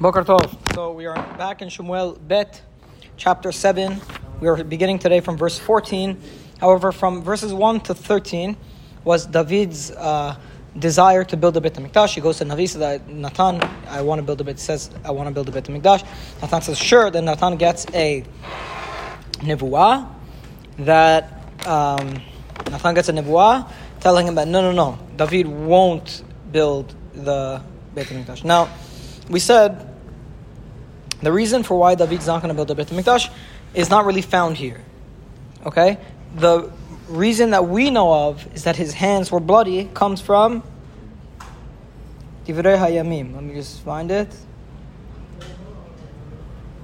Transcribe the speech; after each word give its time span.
Boker 0.00 0.22
Tov. 0.22 0.74
So 0.74 0.92
we 0.92 1.06
are 1.06 1.16
back 1.36 1.60
in 1.60 1.68
Shmuel 1.68 2.16
Bet, 2.28 2.62
chapter 3.16 3.50
7. 3.50 4.00
We 4.40 4.46
are 4.46 4.62
beginning 4.62 5.00
today 5.00 5.18
from 5.18 5.36
verse 5.36 5.58
14. 5.58 6.16
However, 6.60 6.92
from 6.92 7.20
verses 7.20 7.52
1 7.52 7.80
to 7.80 7.94
13 7.94 8.56
was 9.02 9.26
David's 9.26 9.90
uh, 9.90 10.36
desire 10.78 11.24
to 11.24 11.36
build 11.36 11.56
a 11.56 11.60
Bet 11.60 11.74
HaMikdash. 11.74 12.14
He 12.14 12.20
goes 12.20 12.38
to 12.38 12.44
Navi, 12.44 12.68
says, 12.68 13.00
Natan, 13.08 13.60
I 13.88 14.02
want 14.02 14.20
to 14.20 14.22
build 14.22 14.40
a 14.40 14.44
Bet, 14.44 14.60
says, 14.60 14.88
I 15.04 15.10
want 15.10 15.26
to 15.30 15.34
build 15.34 15.48
a 15.48 15.50
Bet 15.50 15.64
HaMikdash. 15.64 16.06
Natan 16.42 16.62
says, 16.62 16.78
sure. 16.78 17.10
Then 17.10 17.24
Natan 17.24 17.56
gets 17.56 17.84
a 17.92 18.22
nevuah 19.38 20.08
that, 20.78 21.42
um, 21.66 22.22
gets 22.94 23.08
a 23.08 23.12
nevuah 23.12 23.68
telling 23.98 24.28
him 24.28 24.36
that, 24.36 24.46
no, 24.46 24.60
no, 24.62 24.70
no, 24.70 24.96
David 25.16 25.48
won't 25.48 26.22
build 26.52 26.94
the 27.14 27.60
Bet 27.96 28.06
HaMikdash. 28.06 28.44
Now, 28.44 28.68
we 29.28 29.40
said 29.40 29.87
the 31.22 31.32
reason 31.32 31.62
for 31.62 31.78
why 31.78 31.94
David's 31.94 32.26
not 32.26 32.42
going 32.42 32.48
to 32.48 32.54
build 32.54 32.70
a 32.70 32.74
Bet 32.74 32.88
HaMikdash 32.88 33.30
is 33.74 33.90
not 33.90 34.04
really 34.04 34.22
found 34.22 34.56
here. 34.56 34.82
Okay? 35.66 35.98
The 36.36 36.70
reason 37.08 37.50
that 37.50 37.66
we 37.68 37.90
know 37.90 38.28
of 38.28 38.46
is 38.54 38.64
that 38.64 38.76
his 38.76 38.92
hands 38.92 39.32
were 39.32 39.40
bloody 39.40 39.86
comes 39.86 40.20
from 40.20 40.62
Divrei 42.46 42.78
Hayamim. 42.78 43.34
Let 43.34 43.42
me 43.42 43.54
just 43.54 43.80
find 43.80 44.10
it. 44.10 44.28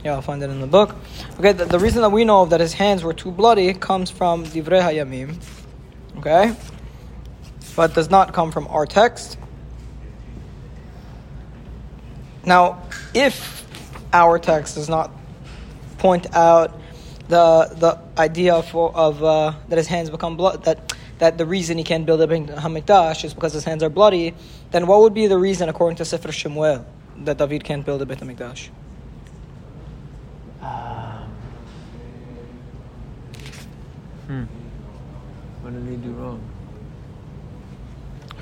Yeah, 0.02 0.12
I'll 0.12 0.22
find 0.22 0.42
it 0.42 0.50
in 0.50 0.60
the 0.60 0.66
book. 0.66 0.94
Okay, 1.38 1.52
the, 1.52 1.64
the 1.64 1.78
reason 1.78 2.02
that 2.02 2.10
we 2.10 2.24
know 2.24 2.42
of 2.42 2.50
that 2.50 2.60
his 2.60 2.74
hands 2.74 3.02
were 3.02 3.14
too 3.14 3.30
bloody 3.30 3.72
comes 3.72 4.10
from 4.10 4.44
Divrei 4.44 4.82
Hayamim. 4.82 5.42
Okay? 6.18 6.54
But 7.76 7.94
does 7.94 8.10
not 8.10 8.34
come 8.34 8.52
from 8.52 8.66
our 8.68 8.84
text. 8.84 9.38
Now, 12.44 12.82
if 13.14 13.53
our 14.14 14.38
text 14.38 14.76
does 14.76 14.88
not 14.88 15.10
point 15.98 16.34
out 16.34 16.80
the 17.28 17.68
the 17.76 17.98
idea 18.16 18.54
of, 18.54 18.74
of 18.74 19.22
uh, 19.22 19.52
that 19.68 19.76
his 19.76 19.88
hands 19.88 20.08
become 20.08 20.36
blood 20.36 20.64
that 20.64 20.94
that 21.18 21.38
the 21.38 21.46
reason 21.46 21.78
he 21.78 21.84
can't 21.84 22.06
build 22.06 22.20
a 22.20 22.26
Hamikdash 22.26 23.24
is 23.24 23.34
because 23.34 23.52
his 23.52 23.64
hands 23.64 23.82
are 23.82 23.88
bloody, 23.88 24.34
then 24.72 24.86
what 24.86 25.00
would 25.00 25.14
be 25.14 25.26
the 25.26 25.38
reason 25.38 25.68
according 25.68 25.96
to 25.96 26.04
Sefer 26.04 26.32
Shemuel 26.32 26.84
that 27.18 27.38
David 27.38 27.62
can't 27.62 27.84
build 27.84 28.02
a 28.02 28.06
Beit 28.06 28.18
Hamikdash? 28.18 28.68
Um, 30.60 31.30
hmm. 34.26 34.44
What 35.62 35.72
did 35.72 35.88
he 35.88 35.96
do 35.96 36.10
wrong? 36.12 36.53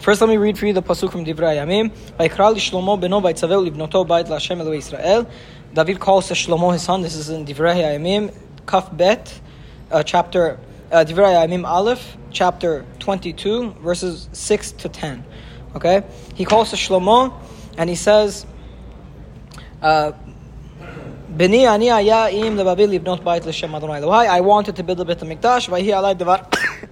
First, 0.02 0.20
let 0.20 0.28
me 0.28 0.36
read 0.36 0.58
for 0.58 0.66
you 0.66 0.72
the 0.72 0.82
pasuk 0.82 1.12
from 1.12 1.24
Divrei 1.24 1.58
Yamim. 1.58 1.92
Vayikra 2.18 2.56
Shlomo 2.56 3.00
beno 3.00 3.22
vaytzavehu 3.22 3.70
libnoto 3.70 4.04
bayit 4.04 4.26
laHashem 4.26 4.58
Eloi 4.58 4.78
Israel. 4.78 5.30
David 5.74 6.00
calls 6.00 6.26
to 6.26 6.34
Shlomo 6.34 6.72
his 6.72 6.82
son. 6.82 7.02
This 7.02 7.14
is 7.14 7.30
in 7.30 7.46
Divrei 7.46 7.76
Yamim, 7.76 8.34
Kaf 8.66 8.96
Bet, 8.96 9.40
uh, 9.92 10.02
chapter 10.02 10.58
uh, 10.90 11.04
Divrei 11.04 11.46
Yamim 11.46 11.64
Aleph, 11.64 12.16
chapter 12.32 12.84
22, 12.98 13.74
verses 13.74 14.28
6 14.32 14.72
to 14.72 14.88
10. 14.88 15.24
Okay? 15.76 16.02
He 16.34 16.44
calls 16.44 16.70
to 16.70 16.76
Shlomo 16.76 17.32
and 17.78 17.88
he 17.88 17.94
says, 17.94 18.44
uh, 19.82 20.10
Beni 21.28 21.64
ani 21.64 21.90
aya 21.90 22.28
im 22.28 22.56
lebabil 22.56 22.98
libnot 22.98 23.22
bayit 23.22 23.46
l'shem 23.46 23.72
Adonai 23.72 24.00
Elohai. 24.00 24.26
I 24.26 24.40
wanted 24.40 24.74
to 24.74 24.82
build 24.82 24.98
a 24.98 25.04
Beit 25.04 25.18
HaMikdash. 25.18 25.68
Vayhi 25.68 25.92
alai 25.94 26.18
devar. 26.18 26.48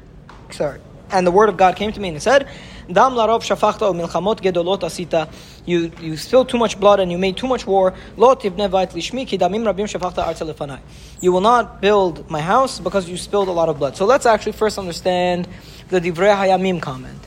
Sorry. 0.53 0.81
And 1.11 1.27
the 1.27 1.33
word 1.33 1.49
of 1.49 1.57
God 1.57 1.75
came 1.75 1.91
to 1.91 1.99
me 1.99 2.07
and 2.07 2.17
it 2.17 2.21
said, 2.21 2.49
Dam 2.93 3.15
larov 3.15 3.43
shafachta 3.43 3.95
milchamot 3.95 4.41
gedolot 4.41 4.81
asita. 4.81 5.33
You 5.65 5.93
you 6.01 6.17
spilled 6.17 6.49
too 6.49 6.59
much 6.59 6.81
blood 6.81 6.99
and 6.99 7.13
you 7.13 7.19
made 7.19 7.37
too 7.37 7.47
much 7.47 7.67
war. 7.67 7.95
Lo 8.17 8.35
tibne 8.35 8.69
vayit 8.69 8.93
lishmi 8.93 9.27
ki 9.27 9.39
damim 9.39 9.63
rabim 9.63 9.87
shafachta 9.87 10.25
lefanai. 10.25 10.81
You 11.21 11.31
will 11.31 11.41
not 11.41 11.81
build 11.81 12.29
my 12.29 12.41
house 12.41 12.81
because 12.81 13.09
you 13.09 13.17
spilled 13.17 13.49
a 13.49 13.53
lot 13.53 13.69
of 13.69 13.79
blood. 13.79 13.97
So 13.97 14.07
let's 14.07 14.27
actually 14.27 14.53
first 14.53 14.79
understand 14.79 15.47
the 15.89 16.01
Divrei 16.01 16.35
Hayamim 16.35 16.81
comment. 16.81 17.19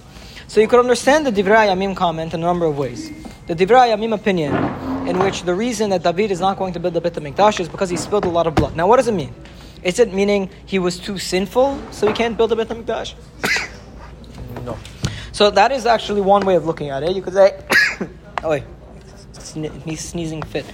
So 0.47 0.59
you 0.59 0.67
could 0.67 0.79
understand 0.79 1.25
the 1.25 1.31
Divrei 1.31 1.67
Hayamim 1.67 1.95
comment 1.95 2.33
in 2.33 2.41
a 2.41 2.45
number 2.45 2.65
of 2.65 2.77
ways. 2.77 3.09
The 3.47 3.55
Divrei 3.55 3.87
Hayamim 3.87 4.13
opinion, 4.13 4.53
in 5.07 5.19
which 5.19 5.43
the 5.43 5.53
reason 5.53 5.91
that 5.91 6.03
David 6.03 6.31
is 6.31 6.39
not 6.39 6.57
going 6.57 6.73
to 6.73 6.79
build 6.79 6.93
the 6.93 7.01
Beit 7.01 7.13
HaMikdash 7.13 7.59
is 7.59 7.69
because 7.69 7.89
he 7.89 7.97
spilled 7.97 8.25
a 8.25 8.29
lot 8.29 8.47
of 8.47 8.55
blood. 8.55 8.75
Now 8.75 8.87
what 8.87 8.97
does 8.97 9.07
it 9.07 9.13
mean? 9.13 9.33
Is 9.83 9.99
it 9.99 10.13
meaning 10.13 10.49
he 10.65 10.79
was 10.79 10.99
too 10.99 11.17
sinful, 11.17 11.79
so 11.91 12.07
he 12.07 12.13
can't 12.13 12.37
build 12.37 12.51
a 12.51 12.55
Beit 12.55 12.69
HaMikdash? 12.69 13.15
No. 14.63 14.77
So 15.33 15.49
that 15.49 15.71
is 15.71 15.87
actually 15.87 16.21
one 16.21 16.45
way 16.45 16.55
of 16.55 16.65
looking 16.65 16.89
at 16.89 17.01
it. 17.01 17.15
You 17.15 17.23
could 17.23 17.33
say, 17.33 17.59
oh 18.43 18.49
wait, 18.51 18.63
he's 19.83 19.99
sneezing 19.99 20.43
fit. 20.43 20.65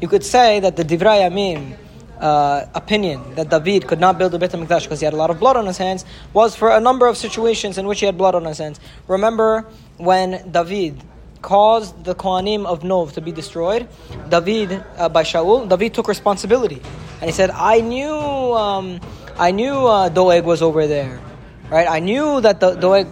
You 0.00 0.08
could 0.08 0.24
say 0.24 0.60
that 0.60 0.76
the 0.76 0.82
Divrei 0.82 1.28
Yamim 1.28 1.76
uh, 2.18 2.66
opinion 2.74 3.34
that 3.34 3.50
David 3.50 3.86
could 3.86 4.00
not 4.00 4.16
build 4.16 4.32
a 4.34 4.38
Beit 4.38 4.52
HaMikdash 4.52 4.84
because 4.84 5.00
he 5.00 5.04
had 5.04 5.12
a 5.12 5.16
lot 5.16 5.28
of 5.28 5.38
blood 5.38 5.56
on 5.56 5.66
his 5.66 5.76
hands 5.76 6.06
was 6.32 6.56
for 6.56 6.70
a 6.70 6.80
number 6.80 7.06
of 7.06 7.18
situations 7.18 7.76
in 7.76 7.86
which 7.86 8.00
he 8.00 8.06
had 8.06 8.16
blood 8.16 8.34
on 8.34 8.46
his 8.46 8.58
hands. 8.58 8.80
Remember 9.08 9.66
when 9.98 10.50
David 10.50 11.02
caused 11.42 12.04
the 12.04 12.14
Kohanim 12.14 12.64
of 12.64 12.84
Nov 12.84 13.12
to 13.12 13.20
be 13.20 13.30
destroyed, 13.30 13.88
David, 14.30 14.82
uh, 14.96 15.08
by 15.10 15.22
Shaul, 15.22 15.68
David 15.68 15.92
took 15.92 16.08
responsibility. 16.08 16.80
And 17.20 17.28
he 17.28 17.32
said, 17.32 17.50
I 17.50 17.80
knew, 17.80 18.14
um, 18.14 19.00
I 19.36 19.50
knew 19.50 19.86
uh, 19.86 20.08
Doeg 20.08 20.44
was 20.44 20.62
over 20.62 20.86
there. 20.86 21.20
Right? 21.68 21.88
I 21.88 21.98
knew 21.98 22.40
that 22.40 22.60
the 22.60 22.74
Doeg 22.74 23.08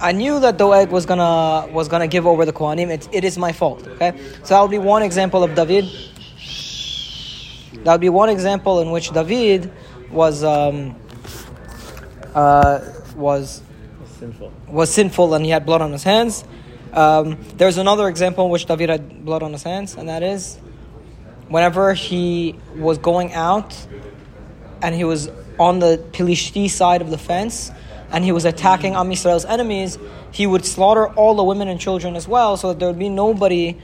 I 0.00 0.12
knew 0.12 0.40
that 0.40 0.56
Doeg 0.56 0.90
was 0.90 1.04
gonna 1.04 1.70
was 1.72 1.88
gonna 1.88 2.08
give 2.08 2.26
over 2.26 2.46
the 2.46 2.52
Kohanim. 2.52 2.90
It, 2.90 3.08
it 3.12 3.22
is 3.22 3.36
my 3.36 3.52
fault. 3.52 3.86
Okay, 3.86 4.18
so 4.42 4.54
that 4.54 4.62
would 4.62 4.70
be 4.70 4.78
one 4.78 5.02
example 5.02 5.44
of 5.44 5.54
David. 5.54 5.84
That 7.84 7.92
would 7.92 8.00
be 8.00 8.08
one 8.08 8.30
example 8.30 8.80
in 8.80 8.90
which 8.90 9.10
David 9.10 9.70
was 10.10 10.42
um, 10.42 10.96
uh, 12.34 12.80
was 13.14 13.62
Sinful. 14.18 14.52
was 14.68 14.92
sinful 14.92 15.34
and 15.34 15.44
he 15.44 15.50
had 15.50 15.64
blood 15.66 15.82
on 15.82 15.92
his 15.92 16.02
hands. 16.02 16.44
Um, 16.92 17.38
there's 17.56 17.78
another 17.78 18.08
example 18.08 18.46
in 18.46 18.50
which 18.50 18.66
David 18.66 18.88
had 18.88 19.24
blood 19.24 19.42
on 19.42 19.52
his 19.52 19.62
hands, 19.62 19.94
and 19.94 20.08
that 20.08 20.22
is 20.22 20.58
whenever 21.48 21.94
he 21.94 22.58
was 22.76 22.98
going 22.98 23.32
out 23.32 23.76
and 24.82 24.94
he 24.94 25.04
was 25.04 25.28
on 25.58 25.78
the 25.78 26.02
Pilishti 26.12 26.70
side 26.70 27.02
of 27.02 27.10
the 27.10 27.18
fence 27.18 27.70
and 28.10 28.24
he 28.24 28.32
was 28.32 28.44
attacking 28.44 28.94
Am 28.94 29.08
Yisrael's 29.08 29.44
enemies, 29.44 29.98
he 30.32 30.46
would 30.46 30.64
slaughter 30.64 31.06
all 31.08 31.34
the 31.34 31.44
women 31.44 31.68
and 31.68 31.80
children 31.80 32.16
as 32.16 32.26
well, 32.26 32.56
so 32.56 32.68
that 32.68 32.78
there 32.78 32.88
would 32.88 32.98
be 32.98 33.08
nobody 33.08 33.76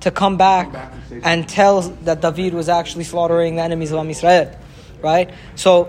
to 0.00 0.10
come 0.10 0.36
back 0.36 0.92
and 1.22 1.48
tell 1.48 1.80
that 1.80 2.20
David 2.20 2.54
was 2.54 2.68
actually 2.68 3.04
slaughtering 3.04 3.56
the 3.56 3.62
enemies 3.62 3.92
of 3.92 3.98
Am 3.98 4.08
Yisrael, 4.08 4.56
right? 5.02 5.30
So 5.54 5.88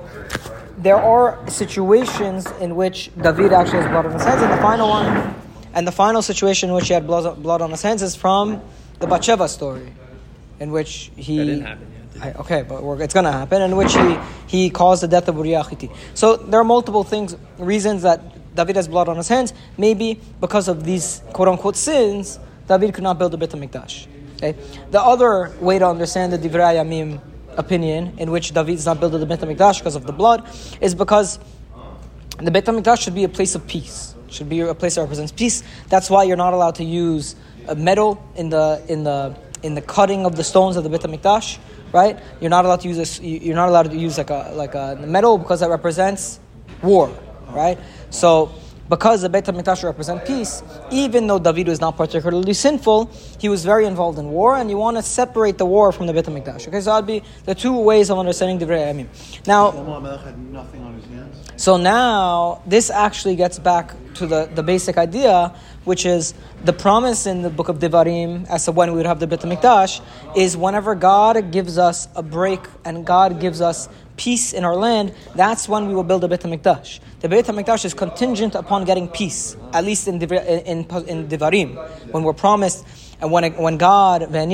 there 0.77 0.97
are 0.97 1.37
situations 1.49 2.45
in 2.61 2.75
which 2.75 3.11
David 3.21 3.51
actually 3.51 3.81
has 3.81 3.91
blood 3.91 4.05
on 4.05 4.13
his 4.13 4.23
hands, 4.23 4.41
and 4.41 4.51
the 4.53 4.57
final 4.57 4.89
one, 4.89 5.35
and 5.73 5.87
the 5.87 5.91
final 5.91 6.21
situation 6.21 6.69
in 6.69 6.75
which 6.75 6.87
he 6.87 6.93
had 6.93 7.05
blood, 7.05 7.61
on 7.61 7.71
his 7.71 7.81
hands 7.81 8.01
is 8.01 8.15
from 8.15 8.61
the 8.99 9.07
Bathsheba 9.07 9.47
story, 9.47 9.93
in 10.59 10.71
which 10.71 11.11
he 11.15 11.63
I, 12.21 12.31
okay, 12.33 12.63
but 12.63 12.83
it's 13.01 13.13
going 13.13 13.25
to 13.25 13.31
happen, 13.31 13.61
in 13.61 13.75
which 13.75 13.93
he, 13.93 14.17
he 14.47 14.69
caused 14.69 15.03
the 15.03 15.07
death 15.07 15.27
of 15.27 15.35
Uriah 15.35 15.63
Hitti. 15.63 15.89
So 16.13 16.35
there 16.35 16.59
are 16.59 16.63
multiple 16.63 17.03
things, 17.03 17.35
reasons 17.57 18.01
that 18.03 18.55
David 18.55 18.75
has 18.75 18.87
blood 18.87 19.07
on 19.07 19.17
his 19.17 19.27
hands. 19.27 19.53
Maybe 19.77 20.19
because 20.41 20.67
of 20.67 20.83
these 20.83 21.21
quote 21.31 21.47
unquote 21.47 21.75
sins, 21.75 22.39
David 22.67 22.93
could 22.93 23.03
not 23.03 23.19
build 23.19 23.33
a 23.33 23.37
Beit 23.37 23.51
HaMikdash. 23.51 24.07
Okay? 24.37 24.55
The 24.91 25.01
other 25.01 25.55
way 25.61 25.79
to 25.79 25.87
understand 25.87 26.33
the 26.33 26.37
Divrei 26.37 26.75
Yamim 26.75 27.21
opinion, 27.55 28.15
in 28.17 28.31
which 28.31 28.53
David 28.53 28.73
is 28.73 28.85
not 28.85 28.99
building 28.99 29.19
the 29.19 29.25
Beit 29.25 29.39
HaMikdash 29.39 29.79
because 29.79 29.95
of 29.95 30.05
the 30.05 30.13
blood, 30.13 30.49
is 30.81 30.95
because 30.95 31.39
the 32.39 32.51
Beit 32.51 32.65
HaMikdash 32.65 33.01
should 33.01 33.15
be 33.15 33.23
a 33.23 33.29
place 33.29 33.55
of 33.55 33.65
peace. 33.67 34.15
Should 34.29 34.49
be 34.49 34.59
a 34.59 34.75
place 34.75 34.95
that 34.95 35.01
represents 35.01 35.31
peace. 35.31 35.63
That's 35.87 36.09
why 36.09 36.23
you're 36.23 36.35
not 36.35 36.53
allowed 36.53 36.75
to 36.75 36.83
use 36.83 37.35
metal 37.77 38.21
in 38.35 38.49
the 38.49 38.83
in 38.89 39.03
the 39.03 39.37
in 39.63 39.73
the 39.73 39.81
cutting 39.81 40.25
of 40.25 40.35
the 40.35 40.43
stones 40.43 40.75
of 40.75 40.83
the 40.83 40.89
Beit 40.89 41.01
HaMikdash 41.01 41.57
right? 41.93 42.19
You're 42.39 42.49
not 42.49 42.65
allowed 42.65 42.81
to 42.81 42.87
use 42.87 42.97
this. 42.97 43.19
You're 43.19 43.55
not 43.55 43.69
allowed 43.69 43.91
to 43.91 43.97
use 43.97 44.17
like 44.17 44.29
a 44.29 44.51
like 44.53 44.75
a 44.75 44.97
metal 45.05 45.37
because 45.37 45.59
that 45.61 45.69
represents 45.69 46.39
war, 46.81 47.11
right? 47.49 47.77
So 48.09 48.51
because 48.89 49.21
the 49.21 49.29
Beit 49.29 49.45
Hamikdash 49.45 49.83
represent 49.83 50.25
peace, 50.25 50.63
even 50.91 51.27
though 51.27 51.39
David 51.39 51.67
was 51.67 51.81
not 51.81 51.97
particularly 51.97 52.53
sinful, 52.53 53.11
he 53.39 53.49
was 53.49 53.65
very 53.65 53.85
involved 53.85 54.17
in 54.17 54.29
war, 54.29 54.55
and 54.55 54.69
you 54.69 54.77
want 54.77 54.97
to 54.97 55.03
separate 55.03 55.57
the 55.57 55.65
war 55.65 55.91
from 55.91 56.07
the 56.07 56.13
Beit 56.13 56.25
Hamikdash. 56.25 56.67
Okay, 56.67 56.79
so 56.79 56.91
that'd 56.91 57.05
be 57.05 57.21
the 57.45 57.53
two 57.53 57.77
ways 57.77 58.09
of 58.09 58.17
understanding 58.17 58.65
Divrei 58.65 58.87
Yamim. 58.87 59.45
Now, 59.45 59.71
had 60.17 60.37
nothing 60.39 60.83
on 60.83 60.93
his 60.95 61.05
hands. 61.05 61.51
so 61.57 61.77
now 61.77 62.61
this 62.65 62.89
actually 62.89 63.35
gets 63.35 63.59
back 63.59 63.93
to 64.17 64.27
the, 64.27 64.49
the 64.53 64.63
basic 64.63 64.97
idea, 64.97 65.55
which 65.85 66.05
is 66.05 66.33
the 66.63 66.73
promise 66.73 67.25
in 67.25 67.41
the 67.41 67.49
book 67.49 67.69
of 67.69 67.79
Devarim 67.79 68.45
as 68.47 68.65
to 68.65 68.71
when 68.71 68.91
we 68.91 68.97
would 68.97 69.05
have 69.05 69.19
the 69.19 69.27
Beit 69.27 69.41
HaMikdash 69.41 70.01
is 70.35 70.57
whenever 70.57 70.95
God 70.95 71.51
gives 71.51 71.77
us 71.77 72.07
a 72.15 72.23
break 72.23 72.61
and 72.85 73.05
God 73.05 73.39
gives 73.39 73.61
us 73.61 73.89
peace 74.17 74.53
in 74.53 74.63
our 74.63 74.75
land, 74.75 75.13
that's 75.35 75.69
when 75.69 75.87
we 75.87 75.93
will 75.93 76.03
build 76.03 76.23
a 76.23 76.27
Beit 76.27 76.41
HaMikdash. 76.41 76.99
The 77.19 77.29
Beit 77.29 77.45
HaMikdash 77.45 77.85
is 77.85 77.93
contingent 77.93 78.55
upon 78.55 78.85
getting 78.85 79.07
peace, 79.07 79.55
at 79.73 79.83
least 79.83 80.07
in, 80.07 80.19
Divra- 80.19 80.45
in, 80.65 80.79
in 81.07 81.27
Devarim, 81.27 81.75
when 82.11 82.23
we're 82.23 82.33
promised 82.33 82.85
And 83.19 83.31
when, 83.31 83.51
when 83.53 83.77
God, 83.77 84.29
then 84.31 84.49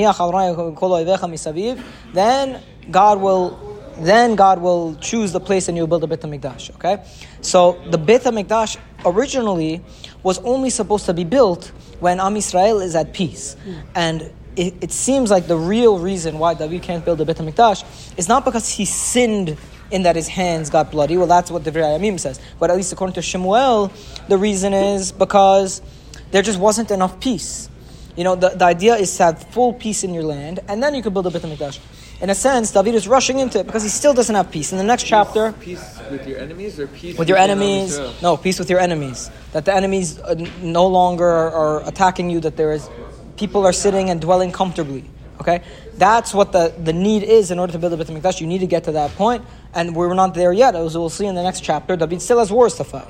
God 2.90 3.20
will 3.20 3.73
then 3.98 4.36
God 4.36 4.60
will 4.60 4.96
choose 4.96 5.32
the 5.32 5.40
place 5.40 5.68
and 5.68 5.76
you'll 5.76 5.86
build 5.86 6.04
a 6.04 6.06
Beit 6.06 6.20
HaMikdash, 6.20 6.74
okay? 6.76 7.04
So 7.40 7.80
the 7.90 7.98
Beit 7.98 8.22
HaMikdash 8.22 8.76
originally 9.04 9.82
was 10.22 10.38
only 10.40 10.70
supposed 10.70 11.06
to 11.06 11.14
be 11.14 11.24
built 11.24 11.72
when 12.00 12.20
Am 12.20 12.34
Yisrael 12.34 12.82
is 12.82 12.94
at 12.94 13.12
peace. 13.12 13.54
Hmm. 13.64 13.72
And 13.94 14.32
it, 14.56 14.74
it 14.80 14.92
seems 14.92 15.30
like 15.30 15.46
the 15.46 15.56
real 15.56 15.98
reason 15.98 16.38
why 16.38 16.54
David 16.54 16.82
can't 16.82 17.04
build 17.04 17.20
a 17.20 17.24
Beit 17.24 17.36
HaMikdash 17.36 18.18
is 18.18 18.28
not 18.28 18.44
because 18.44 18.68
he 18.70 18.84
sinned 18.84 19.56
in 19.90 20.02
that 20.04 20.16
his 20.16 20.28
hands 20.28 20.70
got 20.70 20.90
bloody. 20.90 21.16
Well, 21.16 21.26
that's 21.26 21.50
what 21.50 21.64
the 21.64 21.70
Yamim 21.70 22.18
says. 22.18 22.40
But 22.58 22.70
at 22.70 22.76
least 22.76 22.92
according 22.92 23.14
to 23.14 23.22
Shemuel, 23.22 23.92
the 24.28 24.38
reason 24.38 24.72
is 24.72 25.12
because 25.12 25.82
there 26.30 26.42
just 26.42 26.58
wasn't 26.58 26.90
enough 26.90 27.20
peace. 27.20 27.68
You 28.16 28.24
know, 28.24 28.36
the, 28.36 28.50
the 28.50 28.64
idea 28.64 28.94
is 28.94 29.16
to 29.16 29.24
have 29.24 29.42
full 29.52 29.72
peace 29.72 30.04
in 30.04 30.14
your 30.14 30.22
land, 30.22 30.60
and 30.68 30.82
then 30.82 30.94
you 30.94 31.02
can 31.02 31.12
build 31.12 31.26
a 31.26 31.30
Beit 31.30 31.42
HaMikdash. 31.42 31.78
In 32.20 32.30
a 32.30 32.34
sense, 32.34 32.70
David 32.70 32.94
is 32.94 33.08
rushing 33.08 33.38
into 33.38 33.58
it 33.58 33.66
because 33.66 33.82
he 33.82 33.88
still 33.88 34.14
doesn't 34.14 34.34
have 34.34 34.50
peace. 34.50 34.72
In 34.72 34.78
the 34.78 34.84
next 34.84 35.04
chapter, 35.04 35.52
Peace 35.52 36.00
with 36.10 36.26
your 36.26 36.38
enemies 36.38 36.78
or 36.78 36.86
peace 36.86 37.18
with 37.18 37.28
your 37.28 37.38
enemies. 37.38 37.98
No, 38.22 38.36
peace 38.36 38.58
with 38.58 38.70
your 38.70 38.80
enemies. 38.80 39.30
That 39.52 39.64
the 39.64 39.74
enemies 39.74 40.18
uh, 40.20 40.34
no 40.62 40.86
longer 40.86 41.28
are 41.28 41.86
attacking 41.86 42.30
you. 42.30 42.40
That 42.40 42.56
there 42.56 42.72
is 42.72 42.88
people 43.36 43.66
are 43.66 43.72
sitting 43.72 44.10
and 44.10 44.20
dwelling 44.20 44.52
comfortably. 44.52 45.04
Okay, 45.40 45.62
that's 45.94 46.32
what 46.32 46.52
the, 46.52 46.72
the 46.78 46.92
need 46.92 47.24
is 47.24 47.50
in 47.50 47.58
order 47.58 47.72
to 47.72 47.78
build 47.78 47.92
a 47.92 47.96
Beit 47.96 48.06
Hamikdash. 48.06 48.40
You 48.40 48.46
need 48.46 48.60
to 48.60 48.68
get 48.68 48.84
to 48.84 48.92
that 48.92 49.10
point, 49.16 49.44
and 49.74 49.96
we're 49.96 50.14
not 50.14 50.34
there 50.34 50.52
yet. 50.52 50.76
As 50.76 50.96
we'll 50.96 51.10
see 51.10 51.26
in 51.26 51.34
the 51.34 51.42
next 51.42 51.60
chapter, 51.62 51.96
David 51.96 52.22
still 52.22 52.38
has 52.38 52.52
wars 52.52 52.76
to 52.76 52.84
fight. 52.84 53.08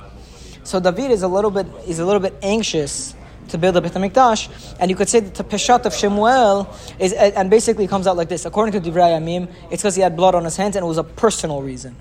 So 0.64 0.80
David 0.80 1.10
is 1.10 1.22
a 1.22 1.28
little 1.28 1.50
bit 1.50 1.66
is 1.86 1.98
a 1.98 2.06
little 2.06 2.20
bit 2.20 2.34
anxious 2.42 3.14
to 3.48 3.58
build 3.58 3.76
a 3.76 3.80
Beit 3.80 3.92
Hamikdash, 3.92 4.76
and 4.80 4.90
you 4.90 4.96
could 4.96 5.08
say 5.08 5.20
that 5.20 5.34
the 5.34 5.44
peshat 5.44 5.84
of 5.84 5.94
Shemuel 5.94 6.74
is 6.98 7.12
and 7.12 7.50
basically 7.50 7.86
comes 7.86 8.06
out 8.06 8.16
like 8.16 8.28
this. 8.28 8.44
According 8.44 8.80
to 8.80 8.90
Divrei 8.90 9.18
Yamim, 9.18 9.52
it's 9.70 9.82
because 9.82 9.94
he 9.94 10.02
had 10.02 10.16
blood 10.16 10.34
on 10.34 10.44
his 10.44 10.56
hands 10.56 10.76
and 10.76 10.84
it 10.84 10.88
was 10.88 10.98
a 10.98 11.04
personal 11.04 11.62
reason. 11.62 11.96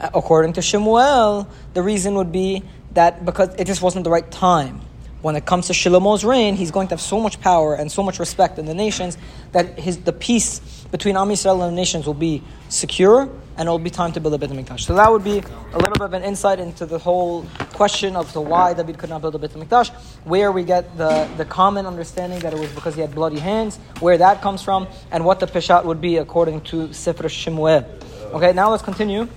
Uh, 0.00 0.10
According 0.14 0.54
to 0.54 0.62
Shemuel, 0.62 1.48
the 1.74 1.82
reason 1.82 2.14
would 2.14 2.32
be 2.32 2.62
that 2.94 3.24
because 3.24 3.54
it 3.56 3.66
just 3.66 3.82
wasn't 3.82 4.04
the 4.04 4.10
right 4.10 4.30
time. 4.30 4.80
When 5.22 5.36
it 5.36 5.44
comes 5.44 5.66
to 5.66 5.74
Shlomo's 5.74 6.24
reign, 6.24 6.56
he's 6.56 6.70
going 6.70 6.88
to 6.88 6.92
have 6.94 7.00
so 7.00 7.20
much 7.20 7.40
power 7.42 7.74
and 7.74 7.92
so 7.92 8.02
much 8.02 8.18
respect 8.18 8.58
in 8.58 8.64
the 8.64 8.72
nations 8.72 9.18
that 9.52 9.78
his 9.78 9.98
the 9.98 10.14
peace 10.14 10.60
between 10.90 11.16
Am 11.16 11.28
Yisrael 11.28 11.62
and 11.62 11.72
the 11.72 11.76
nations 11.76 12.06
will 12.06 12.14
be 12.14 12.42
secure, 12.70 13.28
and 13.56 13.68
it 13.68 13.70
will 13.70 13.78
be 13.78 13.90
time 13.90 14.12
to 14.12 14.20
build 14.20 14.34
a 14.34 14.38
Beit 14.38 14.50
Hamikdash. 14.50 14.80
So 14.80 14.94
that 14.94 15.10
would 15.10 15.24
be 15.24 15.42
a 15.72 15.78
little 15.78 15.92
bit 15.92 16.02
of 16.02 16.12
an 16.12 16.22
insight 16.22 16.58
into 16.58 16.86
the 16.86 16.98
whole 16.98 17.46
question 17.72 18.16
of 18.16 18.32
the 18.32 18.40
why 18.40 18.74
David 18.74 18.98
could 18.98 19.10
not 19.10 19.20
build 19.20 19.34
a 19.34 19.38
Beit 19.38 19.52
Hamikdash, 19.52 19.90
where 20.24 20.52
we 20.52 20.64
get 20.64 20.96
the, 20.96 21.28
the 21.36 21.44
common 21.44 21.86
understanding 21.86 22.38
that 22.40 22.52
it 22.52 22.58
was 22.58 22.70
because 22.72 22.94
he 22.94 23.00
had 23.00 23.14
bloody 23.14 23.38
hands, 23.38 23.78
where 24.00 24.18
that 24.18 24.40
comes 24.40 24.62
from, 24.62 24.86
and 25.10 25.24
what 25.24 25.40
the 25.40 25.46
peshat 25.46 25.84
would 25.84 26.00
be 26.00 26.16
according 26.16 26.60
to 26.62 26.92
Sefer 26.92 27.28
Shemuel. 27.28 27.84
Okay, 28.32 28.52
now 28.52 28.70
let's 28.70 28.82
continue. 28.82 29.28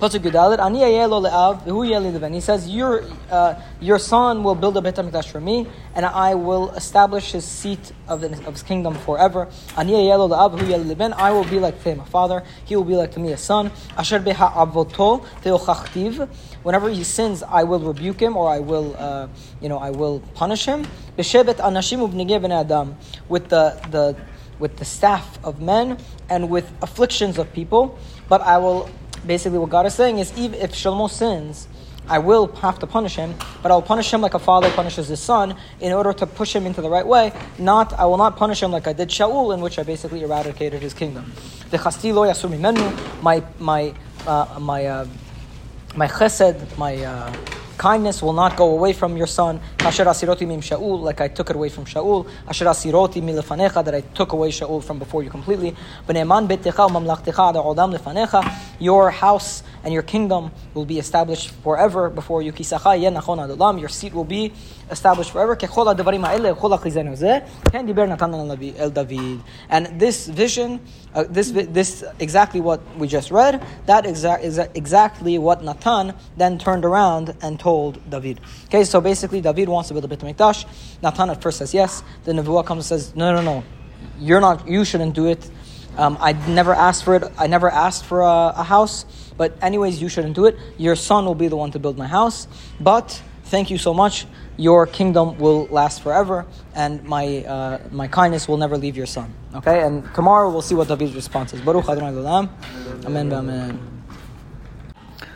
Pasuk 0.00 0.20
Yud 0.20 0.32
Dalet, 0.32 0.60
Ani 0.60 0.78
ayeh 0.78 1.10
lo 1.10 1.20
le'av, 1.20 1.64
v'hu 1.64 1.88
yeh 1.88 1.98
li 1.98 2.12
leven. 2.12 2.32
He 2.32 2.40
says, 2.40 2.70
your, 2.70 3.02
uh, 3.32 3.60
your 3.80 3.98
son 3.98 4.44
will 4.44 4.54
build 4.54 4.76
a 4.76 4.80
Beit 4.80 4.94
HaMikdash 4.94 5.28
for 5.28 5.40
me, 5.40 5.66
and 5.96 6.06
I 6.06 6.36
will 6.36 6.70
establish 6.70 7.32
his 7.32 7.44
seat 7.44 7.90
of, 8.06 8.20
the, 8.20 8.28
of 8.46 8.52
his 8.52 8.62
kingdom 8.62 8.94
forever. 8.94 9.48
Ani 9.76 9.94
ayeh 9.94 10.16
lo 10.16 10.28
le'av, 10.28 10.56
v'hu 10.56 10.68
yeh 10.68 10.76
li 10.76 10.94
leven. 10.94 11.12
I 11.14 11.32
will 11.32 11.42
be 11.42 11.58
like 11.58 11.82
to 11.82 11.90
him 11.90 11.98
a 11.98 12.04
father, 12.06 12.44
he 12.64 12.76
will 12.76 12.84
be 12.84 12.94
like 12.94 13.10
to 13.14 13.18
me 13.18 13.32
a 13.32 13.36
son. 13.36 13.72
Asher 13.96 14.20
beha 14.20 14.52
avoto 14.54 15.26
te'ochachtiv. 15.42 16.28
Whenever 16.62 16.90
he 16.90 17.02
sins, 17.02 17.42
I 17.42 17.64
will 17.64 17.80
rebuke 17.80 18.20
him, 18.20 18.36
or 18.36 18.48
I 18.48 18.60
will, 18.60 18.94
uh, 18.96 19.26
you 19.60 19.68
know, 19.68 19.78
I 19.78 19.90
will 19.90 20.20
punish 20.34 20.64
him. 20.64 20.84
Anashim 21.16 22.50
adam. 22.52 22.96
With 23.28 23.48
the, 23.48 23.80
the, 23.90 24.16
with 24.60 24.76
the 24.76 24.84
staff 24.84 25.44
of 25.44 25.60
men, 25.60 25.98
and 26.30 26.50
with 26.50 26.70
afflictions 26.82 27.36
of 27.36 27.52
people. 27.52 27.98
But 28.28 28.42
I 28.42 28.58
will 28.58 28.88
basically 29.26 29.58
what 29.58 29.70
God 29.70 29.86
is 29.86 29.94
saying 29.94 30.18
is 30.18 30.36
even 30.36 30.60
if 30.60 30.72
Shlomo 30.72 31.10
sins, 31.10 31.68
I 32.08 32.18
will 32.18 32.46
have 32.56 32.78
to 32.78 32.86
punish 32.86 33.16
him, 33.16 33.34
but 33.62 33.70
I'll 33.70 33.82
punish 33.82 34.12
him 34.12 34.22
like 34.22 34.32
a 34.32 34.38
father 34.38 34.70
punishes 34.70 35.08
his 35.08 35.20
son 35.20 35.54
in 35.80 35.92
order 35.92 36.14
to 36.14 36.26
push 36.26 36.56
him 36.56 36.64
into 36.64 36.80
the 36.80 36.88
right 36.88 37.06
way. 37.06 37.32
Not 37.58 37.92
I 37.92 38.06
will 38.06 38.16
not 38.16 38.36
punish 38.36 38.62
him 38.62 38.70
like 38.72 38.86
I 38.86 38.94
did 38.94 39.10
Shaul, 39.10 39.52
in 39.52 39.60
which 39.60 39.78
I 39.78 39.82
basically 39.82 40.22
eradicated 40.22 40.80
his 40.80 40.94
kingdom. 40.94 41.32
The 41.70 41.76
chasti 41.76 42.14
lo 42.14 42.22
yasur 42.22 42.48
mimenu, 42.48 43.22
my 43.22 43.42
my 43.58 43.94
uh, 44.26 44.58
my 44.58 44.86
uh, 44.86 45.06
my 45.96 46.08
chesed, 46.08 46.78
my 46.78 46.96
uh, 46.96 47.32
kindness 47.78 48.20
will 48.22 48.32
not 48.32 48.56
go 48.56 48.70
away 48.70 48.92
from 48.92 49.16
your 49.16 49.26
son. 49.28 49.60
Shaul, 49.78 51.00
like 51.00 51.20
I 51.20 51.28
took 51.28 51.48
it 51.50 51.56
away 51.56 51.68
from 51.68 51.84
Shaul. 51.84 52.26
Milefanecha, 52.48 53.84
that 53.84 53.94
I 53.94 54.00
took 54.00 54.32
away 54.32 54.50
Shaul 54.50 54.82
from 54.82 54.98
before 54.98 55.22
you 55.22 55.30
completely. 55.30 55.76
Your 58.80 59.10
house 59.10 59.62
and 59.84 59.94
your 59.94 60.02
kingdom 60.02 60.50
will 60.74 60.84
be 60.84 60.98
established 60.98 61.50
forever 61.62 62.10
before 62.10 62.42
you. 62.42 62.52
Kisacha. 62.52 63.80
Your 63.80 63.88
seat 63.88 64.12
will 64.12 64.24
be 64.24 64.52
established 64.90 65.30
forever. 65.30 65.56
And 69.70 70.00
this 70.00 70.26
vision, 70.26 70.80
uh, 71.14 71.24
this 71.28 71.50
this 71.50 72.04
exactly 72.18 72.60
what 72.60 72.80
we 72.96 73.08
just 73.08 73.30
read. 73.30 73.64
That 73.86 74.06
exact 74.06 74.44
is 74.44 74.58
exactly 74.58 75.38
what 75.38 75.62
Natan 75.62 76.14
then 76.36 76.58
turned 76.58 76.84
around 76.84 77.34
and 77.42 77.58
told 77.58 77.98
David. 78.10 78.40
Okay, 78.66 78.84
so 78.84 79.00
basically 79.00 79.40
David 79.40 79.68
wants 79.68 79.88
to 79.88 79.94
build 79.94 80.04
a 80.04 80.08
Beit 80.08 80.20
Hamikdash. 80.20 80.66
Natan 81.02 81.30
at 81.30 81.42
first 81.42 81.58
says 81.58 81.74
yes. 81.74 82.02
Then 82.24 82.36
the 82.36 82.42
Nevuah 82.42 82.64
comes 82.64 82.90
and 82.90 83.00
says 83.00 83.14
no, 83.16 83.34
no, 83.34 83.42
no. 83.42 83.64
You're 84.18 84.40
not. 84.40 84.66
You 84.68 84.84
shouldn't 84.84 85.14
do 85.14 85.26
it. 85.26 85.50
Um, 85.96 86.16
I 86.20 86.32
never 86.32 86.72
asked 86.74 87.04
for 87.04 87.16
it. 87.16 87.24
I 87.36 87.48
never 87.48 87.68
asked 87.68 88.04
for 88.04 88.20
a, 88.20 88.54
a 88.56 88.62
house. 88.62 89.04
But 89.36 89.56
anyways, 89.62 90.00
you 90.00 90.08
shouldn't 90.08 90.34
do 90.34 90.46
it. 90.46 90.56
Your 90.76 90.96
son 90.96 91.24
will 91.24 91.34
be 91.34 91.48
the 91.48 91.56
one 91.56 91.70
to 91.72 91.78
build 91.78 91.98
my 91.98 92.06
house. 92.06 92.46
But 92.80 93.20
thank 93.44 93.70
you 93.70 93.78
so 93.78 93.92
much. 93.92 94.26
Your 94.58 94.86
kingdom 94.86 95.38
will 95.38 95.66
last 95.70 96.02
forever, 96.02 96.44
and 96.74 97.02
my 97.04 97.44
uh, 97.44 97.78
my 97.90 98.08
kindness 98.08 98.48
will 98.48 98.56
never 98.56 98.76
leave 98.76 98.96
your 98.96 99.06
son. 99.06 99.32
Okay, 99.54 99.82
and 99.82 100.02
tomorrow 100.14 100.50
we'll 100.50 100.62
see 100.62 100.74
what 100.74 100.88
David's 100.88 101.14
response 101.14 101.54
is. 101.54 101.60
Baruch 101.60 101.88
Adonai 101.88 102.12
Olam. 102.12 102.50
Amen. 103.06 103.32
Amen. 103.32 103.98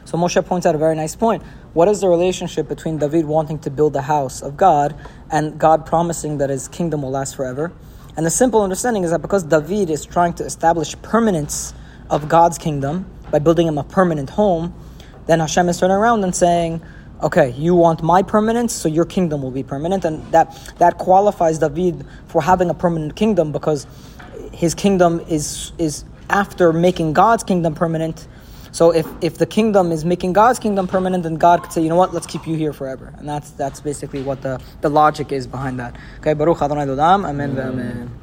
So 0.04 0.18
Moshe 0.18 0.44
points 0.44 0.66
out 0.66 0.74
a 0.74 0.78
very 0.78 0.96
nice 0.96 1.16
point. 1.16 1.42
What 1.72 1.88
is 1.88 2.00
the 2.00 2.08
relationship 2.08 2.68
between 2.68 2.98
David 2.98 3.24
wanting 3.24 3.60
to 3.60 3.70
build 3.70 3.94
the 3.94 4.02
house 4.02 4.42
of 4.42 4.58
God 4.58 4.94
and 5.30 5.58
God 5.58 5.86
promising 5.86 6.36
that 6.38 6.50
his 6.50 6.68
kingdom 6.68 7.02
will 7.02 7.12
last 7.12 7.34
forever? 7.34 7.72
And 8.16 8.26
the 8.26 8.30
simple 8.30 8.62
understanding 8.62 9.04
is 9.04 9.10
that 9.12 9.22
because 9.22 9.44
David 9.44 9.88
is 9.88 10.04
trying 10.04 10.34
to 10.34 10.44
establish 10.44 11.00
permanence 11.00 11.72
of 12.10 12.28
God's 12.28 12.58
kingdom 12.58 13.06
by 13.30 13.38
building 13.38 13.66
him 13.66 13.78
a 13.78 13.84
permanent 13.84 14.28
home, 14.30 14.74
then 15.26 15.40
Hashem 15.40 15.68
is 15.70 15.80
turning 15.80 15.96
around 15.96 16.24
and 16.24 16.34
saying, 16.34 16.82
okay, 17.22 17.50
you 17.52 17.74
want 17.74 18.02
my 18.02 18.22
permanence, 18.22 18.72
so 18.72 18.88
your 18.88 19.04
kingdom 19.04 19.42
will 19.42 19.50
be 19.50 19.62
permanent. 19.62 20.04
And 20.04 20.24
that, 20.32 20.74
that 20.78 20.98
qualifies 20.98 21.58
David 21.58 22.04
for 22.26 22.42
having 22.42 22.70
a 22.70 22.74
permanent 22.74 23.16
kingdom 23.16 23.52
because 23.52 23.86
his 24.52 24.74
kingdom 24.74 25.20
is, 25.28 25.72
is 25.78 26.04
after 26.28 26.72
making 26.72 27.12
God's 27.12 27.44
kingdom 27.44 27.74
permanent. 27.74 28.26
So 28.72 28.90
if, 28.90 29.06
if 29.20 29.36
the 29.36 29.46
kingdom 29.46 29.92
is 29.92 30.04
making 30.04 30.32
God's 30.32 30.58
kingdom 30.58 30.88
permanent, 30.88 31.24
then 31.24 31.36
God 31.36 31.62
could 31.62 31.72
say, 31.72 31.82
you 31.82 31.90
know 31.90 31.96
what, 31.96 32.14
let's 32.14 32.26
keep 32.26 32.46
you 32.46 32.56
here 32.56 32.72
forever. 32.72 33.12
And 33.18 33.28
that's 33.28 33.50
that's 33.50 33.80
basically 33.80 34.22
what 34.22 34.40
the, 34.40 34.60
the 34.80 34.88
logic 34.88 35.30
is 35.30 35.46
behind 35.46 35.78
that. 35.78 35.94
Okay, 36.20 36.32
Baruch 36.32 36.62
Adonai 36.62 36.86
Dodam, 36.86 37.28
Amen, 37.28 37.58
Amen. 37.58 38.21